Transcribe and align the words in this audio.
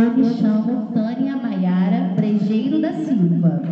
me 0.00 0.34
chamo 0.34 0.90
Tânia 0.94 1.36
Maiara 1.36 2.14
Brejeiro 2.16 2.80
da 2.80 2.92
Silva. 2.92 3.62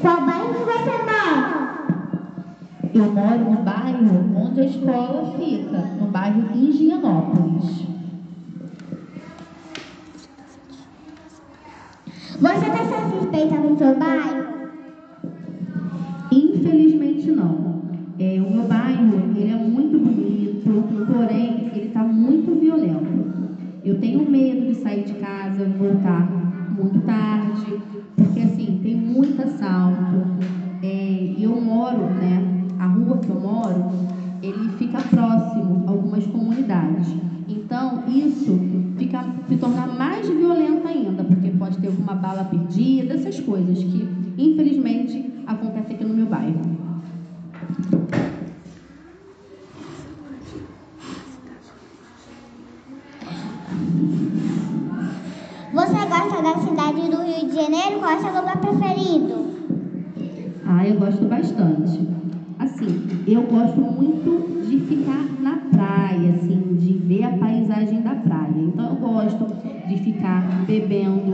Qual 0.00 0.24
bairro 0.24 0.54
você 0.64 0.90
mora? 0.90 1.70
Eu 2.94 3.12
moro 3.12 3.50
no 3.50 3.62
bairro 3.62 4.34
onde 4.34 4.60
a 4.62 4.64
escola 4.64 5.34
fica, 5.38 5.78
no 6.00 6.06
bairro 6.06 6.56
Higienópolis. 6.56 7.86
Você 12.40 12.66
está 12.66 12.84
satisfeita 12.86 13.56
com 13.56 13.76
seu 13.76 13.98
bairro? 13.98 14.70
Infelizmente 16.32 17.30
não. 17.30 17.82
É, 18.18 18.40
o 18.40 18.50
meu 18.50 18.66
bairro 18.66 19.36
ele 19.36 19.52
é 19.52 19.56
muito 19.56 19.98
bonito, 19.98 20.49
porém 20.62 21.70
ele 21.74 21.86
está 21.88 22.02
muito 22.02 22.58
violento. 22.58 23.30
Eu 23.84 23.98
tenho 23.98 24.28
medo 24.28 24.66
de 24.66 24.74
sair 24.74 25.04
de 25.04 25.14
casa, 25.14 25.64
voltar 25.78 26.28
muito 26.76 27.00
tarde, 27.00 27.78
porque 28.16 28.40
assim 28.40 28.80
tem 28.82 28.94
muito 28.94 29.40
assalto. 29.42 30.22
É, 30.82 31.34
e 31.36 31.42
eu 31.42 31.60
moro, 31.60 31.98
né? 31.98 32.42
A 32.78 32.86
rua 32.86 33.18
que 33.18 33.28
eu 33.28 33.40
moro, 33.40 33.90
ele 34.42 34.70
fica 34.78 34.98
próximo 35.00 35.84
a 35.86 35.90
algumas 35.90 36.26
comunidades. 36.26 37.14
Então 37.48 38.04
isso 38.08 38.58
fica 38.96 39.24
se 39.48 39.56
torna 39.56 39.86
mais 39.86 40.28
violento 40.28 40.86
ainda, 40.86 41.24
porque 41.24 41.50
pode 41.50 41.78
ter 41.78 41.88
alguma 41.88 42.14
bala 42.14 42.44
perdida, 42.44 43.14
essas 43.14 43.40
coisas 43.40 43.82
que 43.82 44.06
infelizmente 44.38 45.29
Você 55.80 55.94
gosta 55.94 56.42
da 56.42 56.56
cidade 56.58 57.10
do 57.10 57.22
Rio 57.22 57.48
de 57.48 57.54
Janeiro? 57.54 58.00
Qual 58.00 58.10
é 58.10 58.16
o 58.16 58.20
seu 58.20 58.34
lugar 58.34 58.60
preferido? 58.60 59.46
Ah, 60.66 60.86
eu 60.86 61.00
gosto 61.00 61.24
bastante. 61.24 62.06
Assim, 62.58 63.24
eu 63.26 63.44
gosto 63.44 63.80
muito 63.80 64.60
de 64.68 64.78
ficar 64.80 65.24
na 65.40 65.56
praia, 65.74 66.34
assim, 66.34 66.76
de 66.78 66.92
ver 66.98 67.24
a 67.24 67.30
paisagem 67.30 68.02
da 68.02 68.14
praia. 68.14 68.58
Então 68.58 68.90
eu 68.90 68.96
gosto 68.96 69.46
de 69.88 69.96
ficar 69.96 70.42
bebendo 70.66 71.30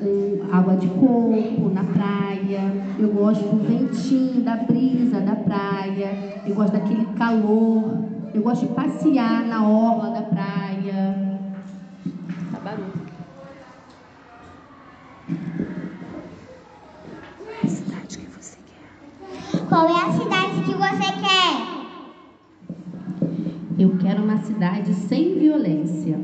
um, 0.00 0.40
água 0.50 0.74
de 0.74 0.88
coco 0.88 1.70
na 1.72 1.84
praia. 1.84 2.72
Eu 2.98 3.10
gosto 3.10 3.44
do 3.44 3.68
ventinho, 3.68 4.42
da 4.42 4.56
brisa 4.56 5.20
da 5.20 5.36
praia. 5.36 6.42
Eu 6.44 6.56
gosto 6.56 6.72
daquele 6.72 7.06
calor. 7.14 8.04
Eu 8.34 8.42
gosto 8.42 8.66
de 8.66 8.72
passear 8.74 9.46
na 9.46 9.64
orla 9.64 10.10
da 10.10 10.22
praia. 10.22 11.40
Tá 12.50 12.58
barulho. 12.58 13.06
Qual 19.68 19.88
é 19.88 20.00
a 20.00 20.12
cidade 20.12 20.62
que 20.62 20.74
você 20.86 21.12
quer? 21.12 21.76
Eu 23.78 23.98
quero 23.98 24.22
uma 24.22 24.38
cidade 24.38 24.94
sem 24.94 25.38
violência. 25.38 26.18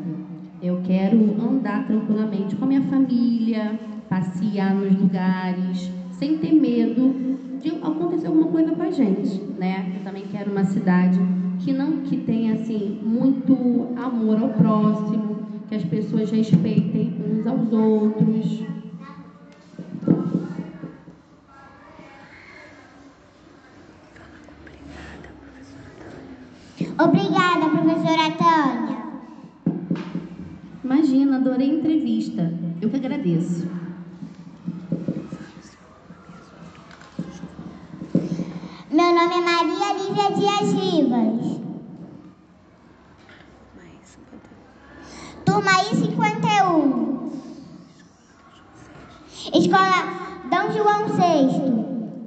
Eu 0.63 0.81
quero 0.85 1.19
andar 1.43 1.85
tranquilamente 1.87 2.55
com 2.55 2.65
a 2.65 2.69
minha 2.69 2.83
família, 2.83 3.79
passear 4.09 4.73
nos 4.75 4.97
lugares, 4.97 5.91
sem 6.13 6.39
ter 6.39 6.53
medo 6.53 7.13
de 7.61 7.71
acontecer 7.71 8.29
alguma 8.29 8.47
coisa 8.47 8.73
com 8.73 8.83
a 8.83 8.91
gente, 8.91 9.41
né? 9.59 9.93
Eu 9.97 10.05
também 10.05 10.25
quero 10.31 10.53
uma 10.53 10.65
cidade 10.65 11.19
que 11.59 11.73
não 11.73 12.03
que 12.03 12.17
tenha 12.19 12.55
assim 12.55 13.01
muito 13.03 13.89
amor 13.97 14.41
ao 14.41 14.51
próximo, 14.51 15.37
que 15.69 15.75
as 15.75 15.85
pessoas 15.85 16.31
respeitem 16.31 17.13
uns 17.29 17.47
aos 17.47 17.73
outros. 17.73 18.63
Obrigada, 26.81 27.69
professora 27.69 28.31
Tânia. 28.39 29.03
Imagina, 30.83 31.37
adorei 31.37 31.71
a 31.71 31.75
entrevista. 31.75 32.53
Eu 32.81 32.91
que 32.91 32.97
agradeço. 32.97 33.69
Meu 38.91 39.15
nome 39.15 39.35
é 39.35 39.41
Maria 39.41 39.93
Lívia 39.95 40.31
Dias 40.37 40.73
Rivas. 40.73 41.61
Turma 45.45 45.71
I-51. 45.71 47.33
Escola 49.55 50.01
Dom 50.51 50.73
João 50.73 51.09
VI. 51.09 51.92